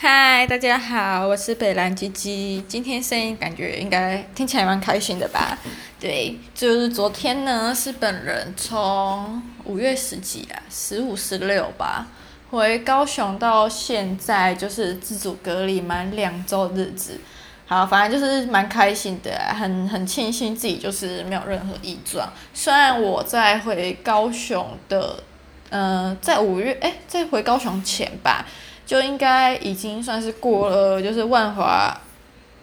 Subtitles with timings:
[0.00, 2.64] 嗨，大家好，我是北兰鸡鸡。
[2.68, 5.58] 今天声音感觉应该听起来蛮开心的吧？
[5.98, 12.06] 对，就是昨天呢，是本人从五月十几啊，十五、十六吧，
[12.50, 17.18] 回高雄到现在就是自主隔离满两周日子。
[17.66, 22.32] 好，反正就是蛮开心的，很很庆幸自己就是没有任何异状。
[22.54, 25.24] 虽然我在回高雄的，
[25.70, 28.46] 嗯、在五月，哎，在回高雄前吧。
[28.88, 31.94] 就应该已经算是过了，就是万华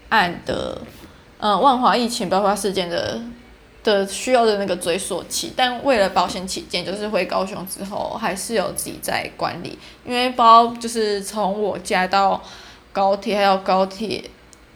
[0.09, 0.75] 案的，
[1.37, 3.21] 嗯，万华疫情爆发事件的
[3.83, 12.41] 的需要的那个追溯期，但为了保险起见，就是回高雄之后还是有自己在管理，因为包就是从我家到
[12.91, 14.23] 高铁，还有高铁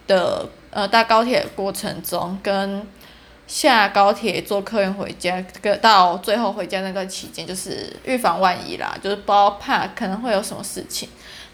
[0.06, 2.86] 的呃搭高铁过程中，跟
[3.48, 11.08] 下高铁坐客运回家，跟到最后回家那个期间，就是预防万一啦，就是包怕可能会有什么事情。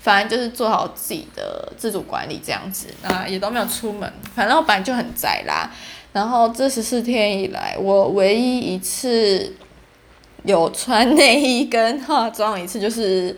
[0.06, 4.09] 反正就是做好自己的自主管理这样子，那也都没有出门。
[4.37, 5.69] 反正我本来就很宅啦。
[6.12, 9.53] 然后这十四天以来，我唯一一次
[10.45, 13.36] 有穿内衣跟化妆一次，就是。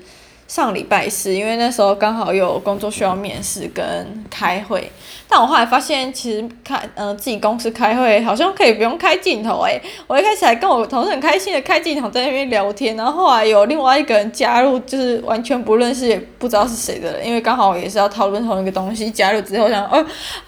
[0.48, 4.90] 上礼拜四，因为那时候刚好有工作需要面试跟开会，
[5.28, 20.02] 但我后来发现，其实开呃自己公司开会好像可以不用开镜头诶、我一开始还跟我同事很开心的开镜头在那边聊天，然后后来有另外一个人加入，就是完全不认识也不知道是谁的人，因为刚好也是要讨论同一个东西，加入之后想，哦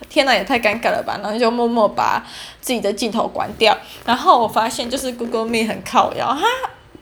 [0.09, 2.27] 天呐，也太尴尬了吧，然后就默默把
[2.63, 6.41] 自己的镜头关掉，然后我发现就是 Google Meet 很靠腰哈。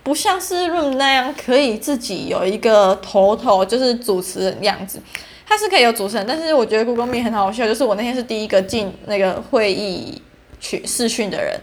[0.09, 4.99] 不像是 Room 那样可以自己有一个头头，就是主持人样子，
[5.47, 10.23] 它是可以有主持人，但是我觉得 Google Meet 很好笑，就是我那天是第一个进那个会议
[10.59, 11.61] 去视讯的人，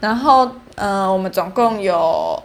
[0.00, 2.42] 然后呃，我们总共有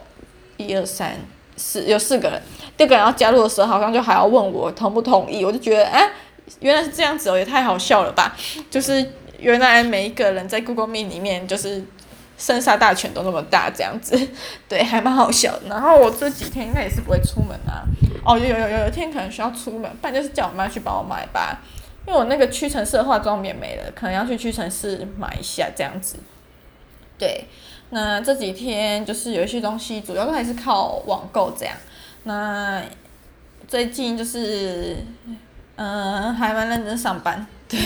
[0.56, 1.16] 一二三
[1.56, 2.40] 四有四个人，
[2.76, 6.08] 第二个人要加入的时候，好像就还要问我同不同意，我就觉得哎，
[6.60, 8.36] 原来是这样子哦，也太好笑了吧，
[8.70, 9.04] 就是
[9.40, 11.82] 原来每一个人在 Google Meet 里面就是。
[12.40, 14.18] 生杀大权都那么大，这样子，
[14.66, 15.56] 对，还蛮好笑。
[15.68, 17.84] 然后我这几天应该也是不会出门啊。
[18.24, 21.60] 哦，有有有有一天可能需要出门，不然就是叫我妈去帮我买吧。
[22.06, 26.16] 因为我那个屈臣氏的化妆棉没了，可能要去屈臣氏买一下这样子。
[27.18, 27.44] 对，
[27.90, 31.76] 那这几天就是有一些东西，主要都还是靠网购这样。
[32.24, 32.82] 那
[33.68, 34.96] 最近就是，
[35.76, 37.46] 嗯、还蛮认真上班。
[37.68, 37.78] 对，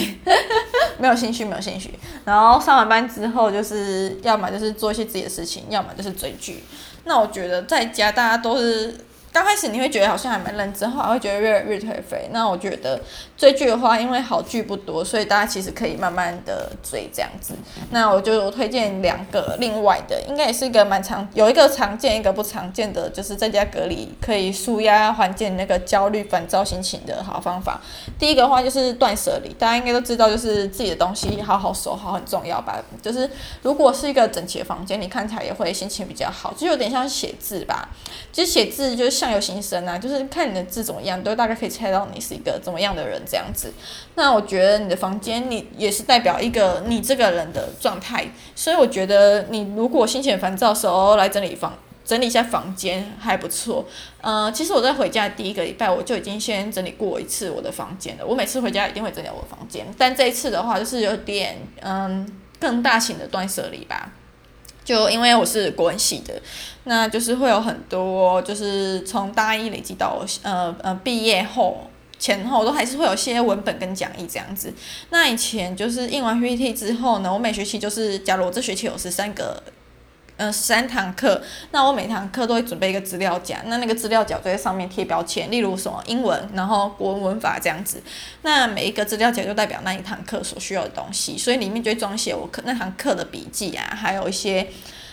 [0.99, 1.91] 没有兴趣，没有兴趣。
[2.25, 6.65] 然后上完班之后，就是要么就是做一些自己的事情，要么就是追剧。
[7.05, 8.95] 那我觉得在家大家都是。
[9.35, 12.29] 刚开始你会觉得好像还蛮认真，后来会觉得越来越颓废。
[12.31, 13.01] 那我觉得
[13.37, 17.53] 追剧的话，因为好剧不多，所以大家其实可以慢慢的追这样子。
[17.91, 27.81] 那我就推荐两个，另外的应该也是一个蛮常，有一个常见，一个不常见的，就是在家隔离可以舒压缓解那个焦虑烦躁心情的好方法。
[28.17, 32.81] 第一个话就是断舍离，大家应该都知道，就是自己的东西好好收好很重要吧。
[33.03, 33.29] 就是
[33.63, 37.89] 如果是一个整齐的房间，你看起来也会心情比较好，就有点像写字吧。
[38.33, 39.24] 其实写字就是。
[39.25, 43.73] 相由心生啊，就是看你的字怎么样，都大概可以猜到你是一个怎么样的人这样子。
[44.17, 48.27] 那我觉得你的房间，你也是代表一个你这个人的状态。
[48.55, 51.73] 所以我觉得你如果心情烦躁的时候来整理房，
[52.05, 53.87] 整理一下房间还不错。
[54.21, 58.27] 嗯、其实我在回家第一个礼拜，我就已经先整理过一次我的房间了。
[58.27, 62.31] 我每次回家一定会整理我的房间，但这一次的话，就是有点嗯
[62.61, 64.13] 更大型的断舍离吧。
[64.85, 66.41] 就因为我是国文系的，
[66.85, 74.73] 那就是会有很多，就是从大一累积到呃呃毕业后前后都还是会有些文本跟讲义这样子。
[75.11, 79.63] 那以前就是印完 PPT 之后呢，我每学期就是，假如我这学期有十三个。
[80.37, 81.41] 嗯，三堂课，
[81.71, 88.03] 那我每堂课都会准备一个资料夹，那那个资料夹就在上面贴标签，例如什么英文，然后国文文法这样子。
[88.43, 94.67] 那每一个资料夹就代表那一堂课所需要的东西，所以里面就会装写我课那堂课的笔记啊，还有一些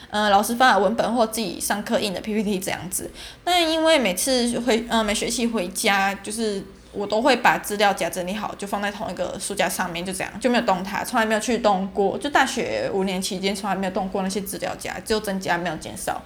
[0.09, 3.11] 嗯、老师发的文本或自己上课印的 PPT 这样子。
[3.45, 6.63] 那因为每次回嗯、每学期回家就是。
[6.93, 12.17] 我都会把资料夹整理好，就放在同一个书架上面，就这样就没有动它，从来没有去动过。
[12.17, 16.21] 就大学五年期间，从来没有动过那些资料夹，只有增加没有减少。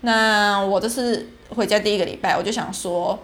[0.00, 3.18] 那我这是回家第一个礼拜，我就想说，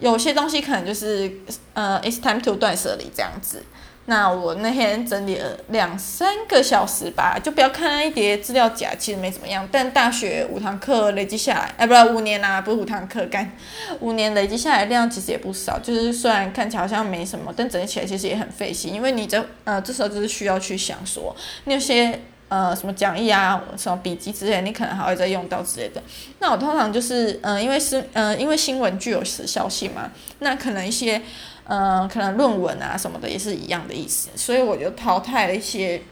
[0.00, 1.32] 有些东西可能就是
[1.72, 3.62] 呃，it's time to 断舍离这样子。
[4.10, 9.68] 那我那天整理了两三个小时吧，就不要看那一叠资料夹，其实没怎么样。
[9.70, 13.52] 但大学五堂课累积下来，哎，不是五年啊，不是五堂课干，
[14.00, 15.78] 五年累积下来量其实也不少。
[15.78, 22.18] 就是虽然看起来好像没什么，但整理起来其实也很费心，因为你这呃这时候就是需要去想说，那些
[22.48, 26.02] 呃什么讲义啊，什么笔记之类，你可能还会再用到之类的。
[26.38, 31.20] 那我通常就是嗯、因为是嗯、因为新闻具有时效性嘛，那可能一些、
[31.68, 36.02] 呃，可能论文啊什么的也是一样的意思，所以我就淘汰了一些。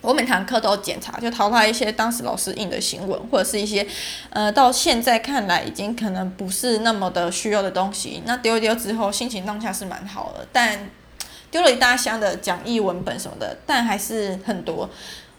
[0.00, 3.86] 我每堂课都检查，就淘汰一些当时老师印的新闻，或者是一些，
[4.30, 8.20] 呃，到现在看来已经可能不是那么的需要的东西。
[8.26, 10.90] 那丢一丢之后，心情当下是蛮好的，但
[11.52, 14.90] 丢了一大箱的讲义文本什么的，但还是很多。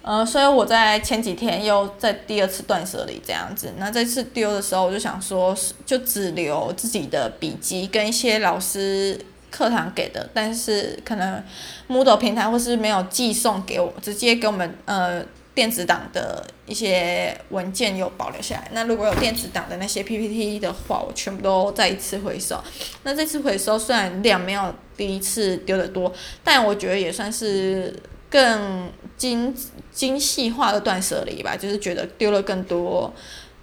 [0.02, 3.74] 呃，所以我在前几天又在第二次断舍离这样子。
[3.78, 5.54] 那这次丢的时候，我就想说，
[5.86, 9.20] 就只留自己的笔记跟一些老师。
[9.54, 11.44] 课堂给的，但是可能
[11.88, 15.24] Moodle 平台或是没有寄送给我，直接给我们呃
[15.54, 18.72] 电子档的一些文件有保留下来。
[18.72, 22.60] 那如果有电子档的那些 PPT 的话，我全部都再一次回收。
[23.04, 26.12] 那这次回收虽然量没有第一次丢的多，
[26.44, 27.96] 但我觉得也算是
[28.32, 29.56] 更精
[29.92, 33.14] 精细化的断舍离吧，就是觉得丢了更多。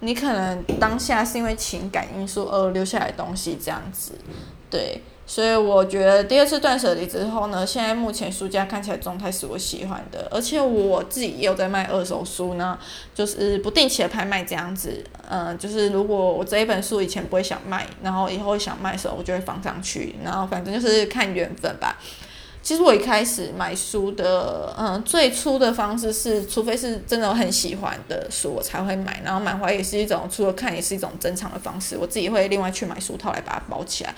[0.01, 4.11] 你可能当下是因为情感因素而留下来东西，这样子，
[4.69, 5.01] 对。
[5.23, 12.77] 所以我觉得第二次断舍离之后呢，现在目前书架看起来状态是我喜欢的，而且我自己也有在卖二手书呢，
[13.15, 15.01] 就是不定期的拍卖这样子。
[15.29, 21.97] 嗯，就是如果我这一本书以前不会想卖，然后以后想卖的时候，我就会放上去，然后反正就是看缘分吧。
[22.63, 29.19] 其实我一开始买书的，嗯，最初的方式是，除非是真的很喜欢的书，我才会买。
[29.25, 31.97] 然后满怀也是一种，除了看也是一种珍藏的方式。
[31.97, 34.13] 我自己会另外去买书套来把它包起来。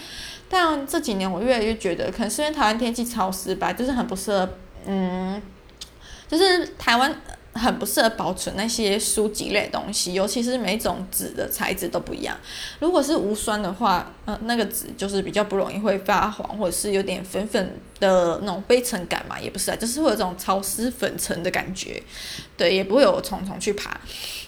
[0.49, 4.49] 但这几年我越来越觉得，可能是因为台湾天气潮湿吧，就是很不适合，
[4.85, 5.41] 嗯，
[6.27, 7.15] 就是台湾
[7.53, 12.35] 很不适合保存那些书籍类东西，尤其是每种纸的材质都不一样。
[12.79, 22.03] 如果是无酸的话，嗯，那个纸就是比较不容易会发黄，或者是有点粉粉的那种灰尘感嘛，也不是啊，就是会有这种潮湿粉尘的感觉，
[22.57, 23.99] 对，也不会有虫虫去爬。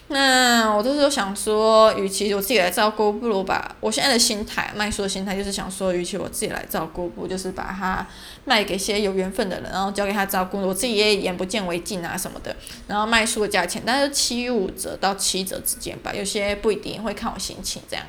[0.08, 8.06] 那我就是想说，与其我自己来照顾，不如把我现在的心态，卖书的心态就是想说，与其我自己来照顾，不就是把它
[8.44, 12.56] 卖给一些有缘分的人，然后交给他照顾，我自己也眼不见为净啊什么的。
[12.86, 18.06] 然后卖书的价钱，但是七五折到七折之间吧，有些不一定会看我心情这样。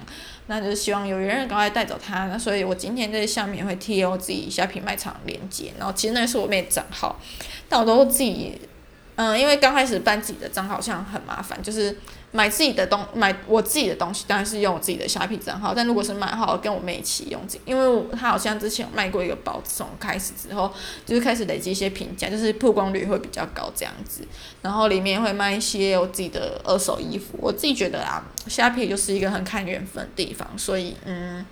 [0.48, 2.26] 那就是希望有缘人赶快带走它。
[2.26, 7.20] 那所以我今天在下面会贴我自己虾皮卖场链接，然后其实那是我妹账号，
[7.68, 8.60] 但我都自己。
[9.18, 11.96] 嗯，因为刚开始办自己的账号好像很麻烦，就是
[12.36, 15.72] 买自己的东买我自己的东西，当然是用我自己的虾皮账号。
[15.74, 20.70] 但如果是买号，跟我妹一起用，因为她好像之前有卖过一个包，从开始之后
[21.06, 24.28] 就是开始累积一些评价，就是曝光率会比较高这样子。
[24.60, 31.44] 然后里面会卖一些我自己的二手衣服，我自己觉得啊，虾皮就是一个很看缘分的地方，所以嗯，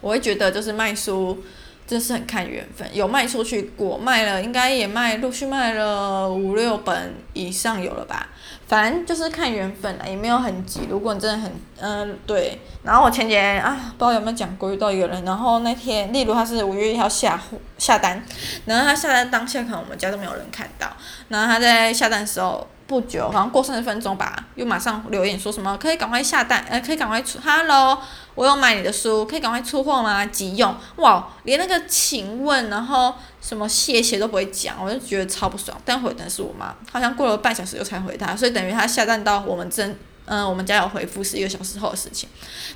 [0.00, 1.42] 我会觉得就是卖书。
[1.88, 8.28] 真是很看缘分，有卖出去过，卖了应该也卖，陆续卖了五六本以上有了吧。
[8.66, 10.86] 反正就是看缘分啦，也没有很急。
[10.90, 12.60] 如果你真的很，嗯、对。
[12.82, 17.40] 然后我前几天啊，不知道有没有讲过遇到一个人，然后那天，例如他是五月一号下
[17.78, 18.22] 下单，
[18.64, 20.88] 然后他下单当下可能我们家都没有人看到，
[21.28, 22.66] 然后他在下单的时候。
[22.86, 27.98] 不久，好像过三十分钟吧，又马上留言说什么可以赶快下单，呃，可以赶快出，Hello，
[28.36, 30.24] 我有买你的书，可以赶快出货吗？
[30.26, 35.76] 急用，哇，连那个请问，然后什么谢谢都不会讲，我就觉得超不爽。
[35.84, 39.98] 但回的是我妈，好像过了半小时又才回他，所以等于他下单到我们真。
[40.26, 42.28] 嗯，我们家有回复是一个小时后的事情，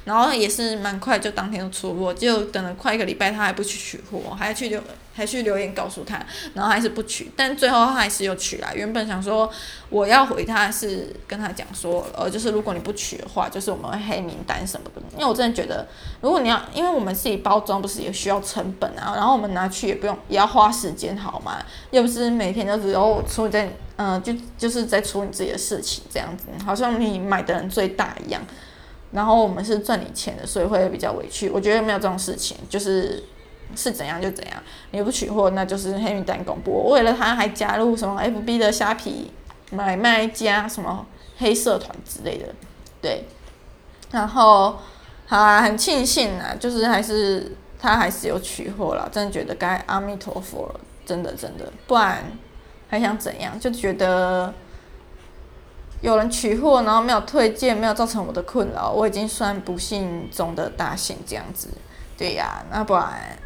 [0.05, 4.81] 然后也是蛮快，就当天出货，就等了快一个礼拜，他还不去取货，还去留
[5.12, 8.75] 还去留言告诉他，然后还是不取，但最后他还是有取来。
[8.75, 9.50] 原本想说
[9.88, 15.02] 我要回他是跟他讲说，呃，就是如果你不取的话，就是我们会黑名单什么的。
[15.14, 15.87] 因为我真的觉得，
[16.21, 21.59] 如果你要，因为我们自己包装不是也需要成本啊，然后我们拿去也不用，也要花时间好吗？
[21.90, 23.69] 又不是每天都只有出在。
[24.02, 28.40] 嗯，就就是在处理自己的事情，这样子，好像你买的人最大一样，
[29.12, 31.50] 然后我们是赚你钱的，所以会比较委屈。
[31.50, 33.23] 我觉得没有这种事情，就是
[33.76, 36.88] 是怎样就怎样，你不取货那就是黑名单公布。
[36.88, 39.30] 为了他还加入什么 FB 的虾皮
[39.71, 42.47] 买卖家什么黑社团之类的，
[43.02, 43.26] 对。
[44.12, 44.78] 然后
[45.26, 52.25] 好啊，很庆幸啊，就是还是他还是有取货了，真的觉得该阿弥陀佛了，真的真的，不然。
[52.90, 53.59] 还想怎样？
[53.59, 54.52] 就觉得
[56.02, 61.68] 有人取货，然后没有退件，没有造成我的困扰，我已经算不幸中的大幸这样子。
[62.18, 63.38] 对呀，那不然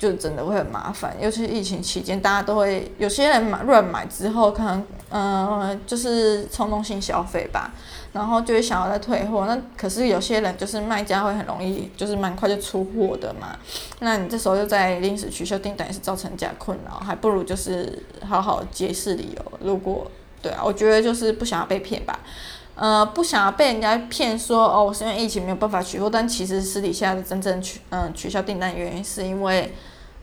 [0.00, 1.14] 就真的会很麻烦。
[1.20, 7.70] 尤其疫情期间，大家都会有些人买乱买之后，可能嗯、就是冲动性消费吧。
[8.12, 13.56] 然后就会想要再退货，那可是有些人就是卖家会很容易，就是蛮快就出货的嘛。
[14.00, 19.52] 那你这时候又在临时取消订单，也是造成假困扰，还不如就是好好解释理由。
[19.60, 20.10] 如果
[20.42, 22.18] 对啊，我觉得就是不想要被骗吧，
[22.80, 29.70] 呃，不想要被人家骗说哦，我是因为疫情没有办法取货，但其实私底下的真正取嗯、取消订单原因是因为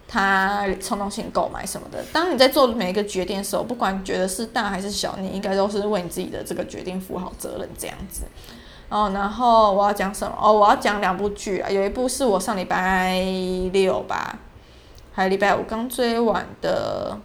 [0.07, 2.03] 他冲动性购买什么的。
[2.11, 8.23] 当你在做每一个决定的时候，不管觉得是大还是小，你应该都是为你自己的这个决定负好责任这样子。
[8.89, 10.35] 哦，然后我要讲什么？
[10.41, 13.21] 哦，我要讲两部剧啊，有一部是我上礼拜
[13.71, 14.39] 六吧，
[15.13, 17.19] 还有礼拜五刚追完的。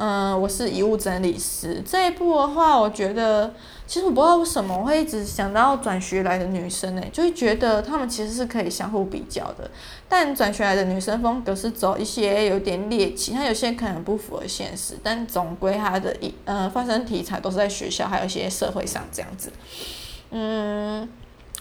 [0.00, 1.82] 嗯，我是遗物整理师。
[1.84, 3.52] 这一部的话，我觉得
[3.84, 9.68] 其实我不知道为什么我会一直想到转学来的女生呢，就会觉得她们其实是可以相互比较的。
[10.08, 19.52] 但转学来的女生风格是走一些有点猎奇，她有些可能不符合现实，但总归她的一呃发生题材都是在学校，还有一些社会上这样子。
[20.30, 21.08] 嗯，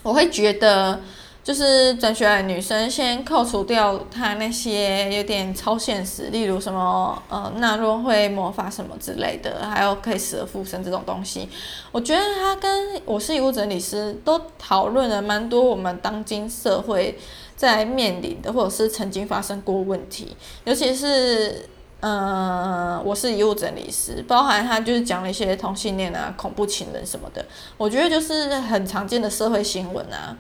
[0.04, 1.02] 我会觉得。
[1.48, 11.48] 就是转学来的女生，先扣除掉她那些有点超现实，例如什么呃纳洛会魔法什么之类的，还有可以死而复生这种东西。
[11.94, 17.18] 我觉得她跟我是遗物整理师都讨论了蛮多我们当今社会
[17.56, 20.36] 在面临的，或者是曾经发生过问题，
[20.66, 21.66] 尤其是
[22.02, 27.46] 呃我是遗物整理师，包含他就是讲了一些同性恋啊、恐怖情人什么的，
[27.78, 30.36] 我觉得就是很常见的社会新闻啊。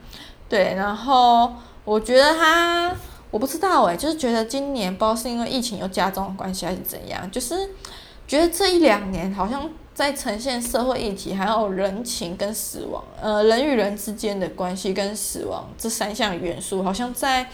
[0.49, 1.51] 对，然后
[1.83, 2.95] 我觉得他，
[3.29, 7.69] 我不知道诶，就是觉得今年不知道是因为疫情又加重的关系还是怎样，就是
[8.25, 17.49] 觉得这一两年好像在呈现社会议题，还有人情跟死亡，呃，人与人之间的关系跟死亡这三项元素，好像在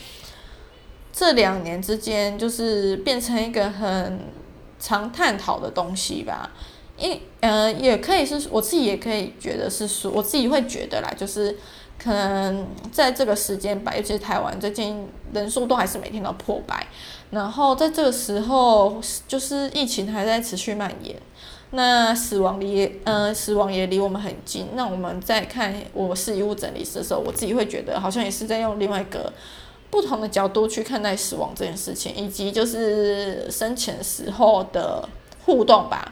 [1.12, 4.20] 这两年之间就是变成一个很
[4.80, 6.52] 常探讨的东西吧。
[7.00, 11.58] 因呃，也可以是我自己也可以觉得是说，我自己会觉得啦，就是。
[11.98, 16.86] 可能在这个时间吧，尤其是台湾最近人数都还是每天都破百，
[17.32, 21.16] 然后在这个时候，就是疫情还在持续蔓延，
[21.72, 24.68] 那死亡离呃死亡也离我们很近。
[24.74, 29.32] 那我们在看我是遗物整理师的时候，我自己会觉得好像也是在用另外一个
[29.90, 35.08] 不同的角度去看待死亡这件事情，以及就是生前时候的
[35.46, 36.12] 互动吧，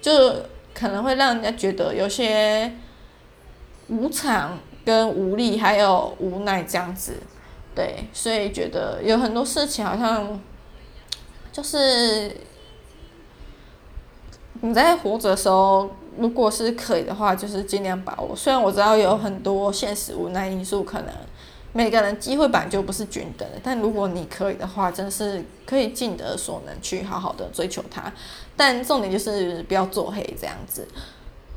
[0.00, 0.32] 就
[0.72, 2.72] 可能会让人家觉得有些
[3.88, 4.56] 无常。
[4.84, 7.14] 跟无力还有无奈这样子，
[7.74, 10.40] 对，所以觉得有很多事情好像
[11.50, 12.36] 就是
[14.60, 18.34] 你在活着的时候，如果是可以的话，就是尽量把握。
[18.36, 21.08] 虽然我知道有很多现实无奈因素，可能
[21.72, 28.12] 每个人机会本来就不是均等的，但如果你可以的话，真是可以尽得所能去好好的追求它。
[28.56, 30.86] 但重点就是不要做黑这样子。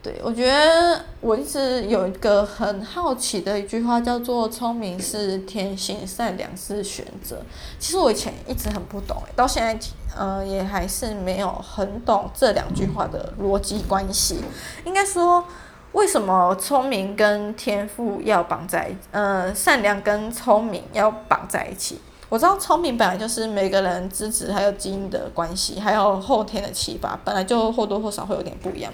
[0.07, 7.41] 对，我觉得我一直有一个很好奇的一句话，叫做“聪明是天性，善良是选择”。
[7.77, 14.39] 其实我以前一直很不懂，到现在，呃，也还是没有很懂这两句话的逻辑关系。
[14.85, 15.43] 应该说，
[15.91, 21.99] 为什么聪明跟天赋要绑在，呃，善良跟聪明要绑在一起？
[22.29, 28.91] 我知道聪明本来就是每个人资质还有基因的关系，还有后天的启发，本来就或多或少会有点不一样。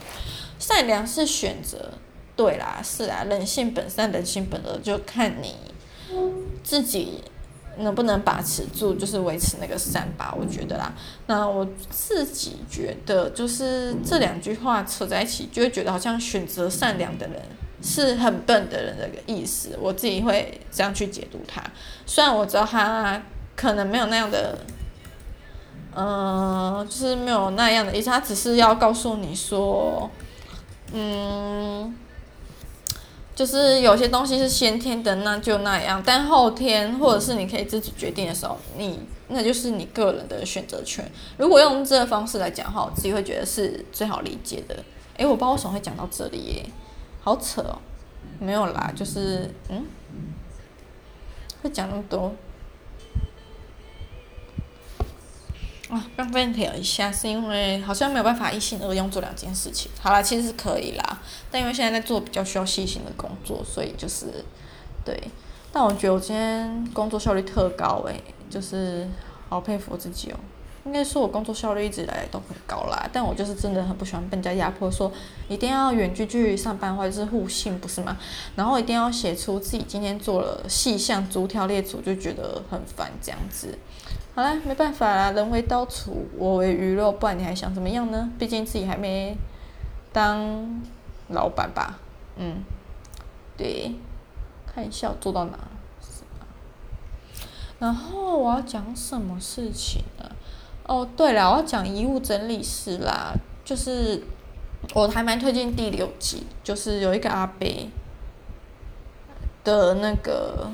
[0.63, 1.91] 善良是选择，
[2.37, 5.53] 对啦，是啊，人性本善，人性本恶，就看你
[6.63, 7.21] 自己
[7.79, 10.93] 能不能把持住，就是维持那个善吧，我觉得啦。
[11.27, 17.41] 那我自己觉得，就是这两句话扯在一起，就会觉得好像选择善良的人
[17.81, 19.77] 是很笨的人的个意思。
[19.81, 21.61] 我自己会这样去解读它，
[22.05, 23.21] 虽然我知道他
[23.57, 24.57] 可能没有那样的。
[25.95, 30.09] 嗯，就是没有那样的意思，他只是要告诉你说，
[30.93, 31.95] 嗯，
[33.35, 41.11] 就是有些东西是先天的，那就那样；但后天或者是你可以自己决定的时候，你那就是你个人的选择权。
[41.37, 44.83] 如果用这个方式来讲的话，我自己会觉得是最好理解的。
[45.17, 46.65] 诶，我不知道为什么会讲到这里耶，
[47.21, 47.79] 好扯哦。
[48.39, 49.85] 没有啦，就是嗯，
[51.61, 52.33] 会讲那么多。
[55.93, 59.91] 啊，刚分享一下，是因为好像没有办法一心二用做两件事情。
[60.01, 61.21] 好啦，其实是可以啦，
[61.51, 64.43] 但因为现在在做比较需要细心的工作，所以就是
[65.05, 65.15] 对。
[65.71, 69.07] 但我觉得我今天工作效率特高诶、就是
[69.49, 70.39] 好佩服我自己哦。
[70.85, 75.11] 应该说我工作效率一直以来都很高啦，但我就是真的很不喜欢被人家压迫，说
[75.47, 78.17] 一定要远距距离上班或者是互信，不是吗？
[78.55, 83.77] 然后一定要写出自己今天做了细项，逐条列出，就觉得很烦这样子。
[84.35, 88.31] 好啦，没办法啦，人为刀俎，我为鱼肉，不然你还想怎么样呢？
[88.39, 89.37] 毕竟自己还没
[90.11, 90.81] 当
[91.29, 91.99] 老板吧，
[92.37, 92.63] 嗯，
[93.55, 93.93] 对，
[94.65, 95.59] 看一下我做到哪，
[97.77, 100.25] 然后我要讲什么事情呢？
[100.87, 104.23] 哦，对了，我要讲遗物整理师啦，就是
[104.95, 107.67] 我还蛮推荐第六集，就是有一个阿伯
[109.63, 110.71] 的那个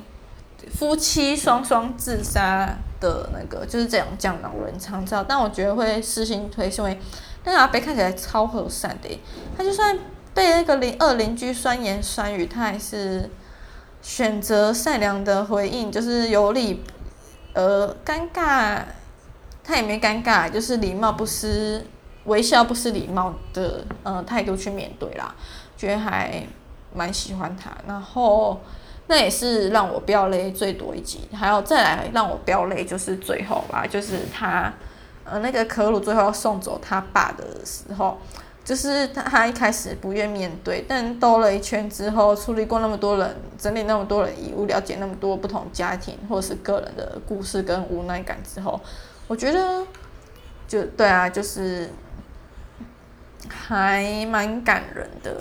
[0.71, 6.99] 夫妻双双自杀的那个，就是这样讲老人长照，但我觉得会私心推，是因为
[7.43, 9.19] 那个阿北看起来超和善的，
[9.57, 9.97] 他就算
[10.33, 13.29] 被那个邻二邻居酸言酸语，他还是
[14.01, 16.83] 选择善良的回应，就是有理，
[17.53, 18.81] 呃，尴尬，
[19.63, 21.85] 他也没尴尬，就是礼貌不失。
[22.25, 25.33] 微笑不失礼貌的呃态度去面对啦，
[25.75, 26.45] 觉得还
[26.93, 27.71] 蛮喜欢他。
[27.87, 28.59] 然后
[29.09, 34.71] 那也是让我飙泪最多一集，还有再来让我飙泪就是最后吧，就是他
[35.25, 38.17] 呃那个可鲁最后要送走他爸的时候，
[38.63, 48.79] 就是他他一开始不愿面对，但兜了一圈之后，处理过那么多人，整理那么多人遗物，了解那么多不同家庭或是个人的故事跟无奈感之后，
[49.27, 49.85] 我觉得
[50.67, 51.89] 就对啊，就是。
[53.47, 55.37] 还蛮感人的，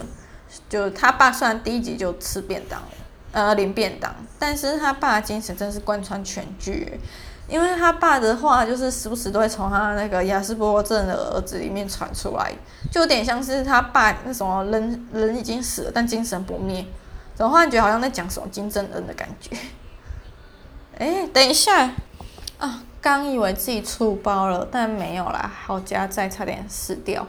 [0.69, 2.89] 就他爸虽然第一集就吃便当了，
[3.33, 6.99] 呃，领便当，但是他爸精神真是贯穿全剧，
[7.47, 12.53] 因为他爸的话就是时不时都会从他那个亚斯伯格症的儿子里面传出来，
[12.91, 16.85] 就有点像是他爸那种人人已经死了，但精神不灭，
[17.35, 19.57] 怎么忽然觉好像在讲什么金正恩的感觉？
[20.99, 21.91] 哎，等一下
[22.59, 27.27] 啊，刚以为自己出包了，但没有啦，好家在差点死掉。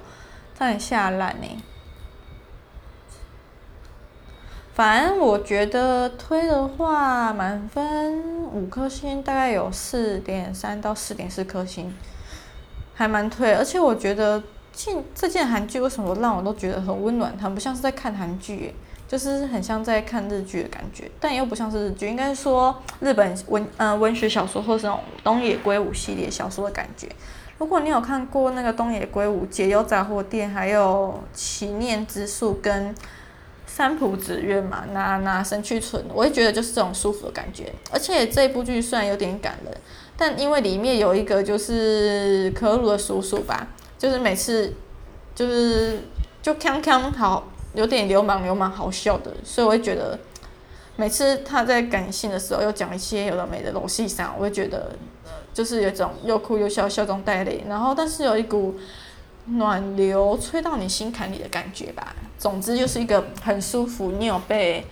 [0.57, 1.63] 差点下烂呢。
[4.79, 11.93] 反正我觉得推的话，满分五颗星，大概有四点三到四点四颗星，
[12.93, 13.53] 还蛮推。
[13.53, 17.38] 而且我觉得这这件韩剧为什么让我都觉得很温暖？
[17.38, 18.74] 很不像是在看韩剧，
[19.05, 27.09] 就是很像在看日剧的感觉，但又不像是日剧，应该说日本文呃文学小说或是那种东野圭吾系列小说的感觉。
[27.57, 32.95] 如果你有看过那个东野圭吾《解忧杂货店》，还有《祈念之树》跟
[33.79, 37.71] 《三浦紫苑》嘛，那那神去存，我会觉得就是这种舒服的感觉。
[37.93, 39.74] 而且这部剧虽然有点感人，
[40.17, 43.65] 但因为里面有一个就是可鲁的叔叔吧，
[43.98, 44.73] 就是每次
[45.34, 45.99] 就是
[46.41, 50.19] 就康康好，有点流氓流氓好笑的，所以我会觉得
[50.97, 54.91] 每次他在感性的时候又讲一些有的没的东西上，我会觉得。
[55.51, 58.75] 就是有种又哭又笑，笑中带泪，然后但是有一股
[59.51, 62.15] 暖流吹到你心坎里的感觉吧。
[62.38, 64.85] 总之就是一个很舒服，你有被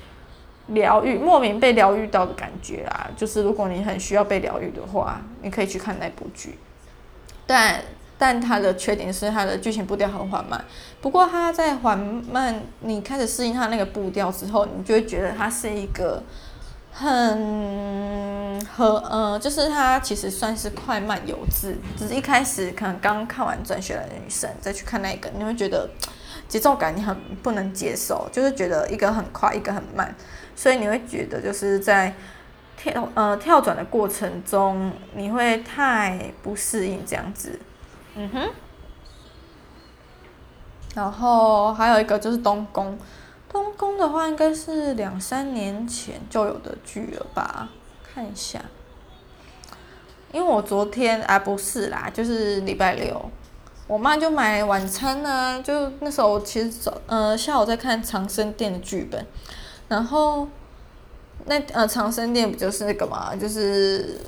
[0.67, 3.10] 疗愈，莫名被疗愈到的感觉啦。
[3.15, 6.58] 就是如果你很需要被疗愈的话，你可以去看那部剧。
[7.46, 7.82] 但
[8.17, 10.63] 但它的缺点是它的剧情步调很缓慢。
[11.02, 16.22] 不过它在缓慢，你开始适应它那个步调之后，你就会觉得它是一个。
[17.00, 25.88] 很和呃，就是它其实算是快慢有致，只是一开始可能刚看完《转学的女生》，再去看那个，你会觉得
[26.48, 30.16] 节奏感你很不能接受，就是觉得一个很快，一个很慢，
[30.56, 32.12] 所以你会觉得就是在
[32.76, 37.60] 跳呃跳转的过程中，你会太不适应这样子，
[38.16, 38.50] 嗯哼。
[40.96, 42.98] 然后还有一个就是东宫。
[43.50, 47.70] 东宫的话，应该是两三年前就有的剧了吧？
[48.04, 48.60] 看一下，
[50.32, 53.30] 因为我昨天啊不是啦，就是礼拜六，
[53.88, 59.26] 我妈就买晚餐呢、就那时候其实早呃下午在看长生殿的剧本，
[59.88, 60.48] 然后
[61.46, 64.20] 那呃长生殿不就是那个嘛，就是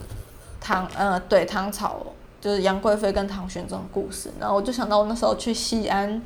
[0.61, 2.05] 唐呃对唐朝
[2.39, 6.21] 就是杨贵妃跟唐玄宗的故事，然后我就想到我那时候去西安。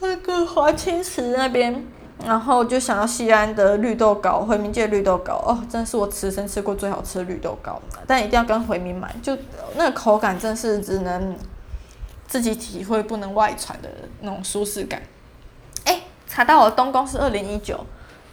[0.00, 1.84] 那个华清池那边，
[2.24, 9.36] 然后就想到西安的绿豆糕，回民街绿豆糕哦，真的是我此生吃过最好吃的绿豆糕，但一定要跟回民买，就
[9.74, 11.36] 那个口感真是只能
[12.26, 13.88] 自己体会，不能外传的
[14.20, 15.02] 那种舒适感。
[15.84, 17.84] 哎，查到我东宫是二零一九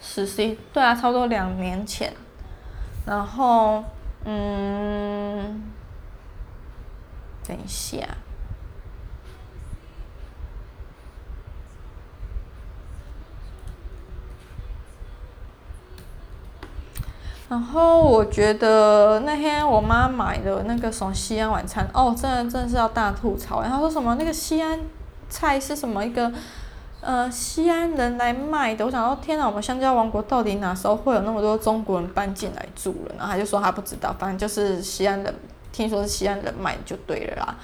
[0.02, 2.14] 实习，对啊，差不多两年前。
[3.06, 3.84] 然后，
[4.26, 5.62] 嗯，
[7.46, 7.98] 等一下。
[17.54, 23.62] 然后我觉得那天我妈买的那个什么西安晚餐哦，真的真的是要大吐槽。
[23.62, 24.80] 然后说什么那个西安
[25.30, 26.32] 菜是什么一个
[27.00, 28.84] 呃西安人来卖的？
[28.84, 33.16] 我想说天哪，我们香蕉王国到底哪时候会有那么多中国人搬进来住了？
[33.20, 35.32] 然后他就说他不知道，反正就是西安人，
[35.72, 37.56] 听说是西安人卖就对了啦。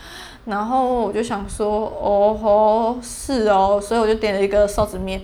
[0.45, 5.19] 然后我就想说哦吼是哦，所以我就点了一个臊子面。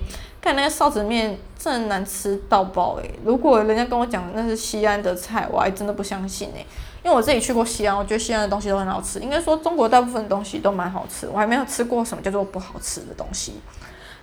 [0.45, 3.19] 看那个臊子面真的难吃到爆诶！
[3.23, 6.63] 如果人家跟我讲那是西安的菜，我还真的不相信诶。
[7.03, 9.17] 因为我自己去过西安，我觉得西安的东西都很好吃。
[9.21, 13.55] 应该说中国大部分东西都蛮好吃，我还没有吃过什么叫做不好吃的东西。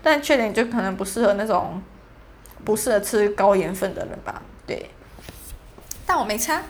[0.00, 1.82] 但缺点就可能不适合那种
[2.64, 4.40] 不适合吃高盐分的人吧。
[4.64, 4.90] 对，
[6.06, 6.62] 但我没差，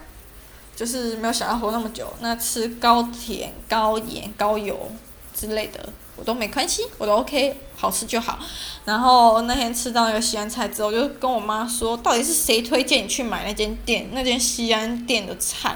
[0.75, 2.11] 就是没有想要活那么久。
[2.21, 4.75] 那吃高甜、高盐、高油
[5.31, 5.79] 之类的。
[6.15, 8.37] 我都没关系，我都 OK，好吃就好。
[8.85, 15.75] 然后那天吃到那个西安菜之后，我就跟我妈说，到底是谁推荐你去买那间店，那间西安店的菜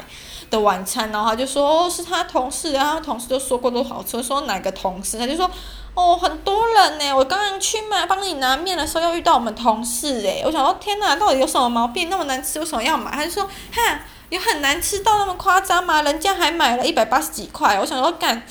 [0.50, 1.12] 的晚餐？
[1.12, 4.21] 然后她就说，哦，是她同事，然后同事都说过都好吃。
[4.21, 5.17] 说哪个同事？
[5.17, 5.50] 她就说，
[5.95, 7.15] 哦，很多人呢。
[7.15, 10.43] 我刚刚去买帮你拿面的时候，又遇到我们同事诶。
[10.45, 12.10] 我想说，天哪，到底有什么毛病？
[12.10, 13.10] 那么难吃，为什么要买？
[13.12, 16.04] 她就说，哈，有很难吃到那么夸张吗？
[16.04, 17.80] 人家还买了一百八十几块。
[17.80, 18.43] 我想说，干。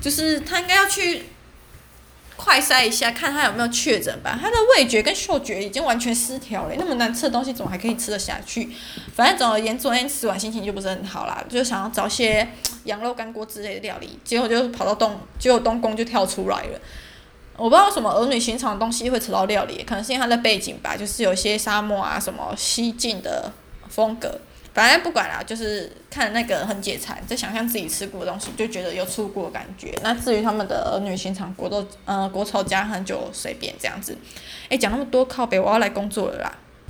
[0.00, 1.24] 就是他应该要去
[2.36, 4.38] 快筛一下，看他有没有确诊吧。
[4.40, 8.68] 他的味觉跟嗅觉已经完全失调了，那么难吃的东西怎么还可以吃得下去？
[9.14, 12.46] 反正总而言之，昨天吃完心情就不是很好啦，就想要找些
[12.84, 16.80] 羊肉干锅之类的料理，结果就跑到东，结果东宫就跳出来了。
[17.56, 23.50] 我不知道什么儿女情长的东西会扯到料理，可能是因为它的背景吧，就是有些沙漠啊什么西晋的
[23.88, 24.38] 风格。
[24.76, 29.90] 反正不管啦，就是看那个很解馋，在想象自己吃过的东西，就觉得有出过感觉。
[30.02, 34.14] 那至于他们的儿女情长，国都呃国仇家恨就随便这样子。
[34.68, 36.52] 诶，讲那么多靠北，我要来工作了啦。